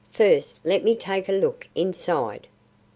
[0.11, 2.47] "First let me take a look inside."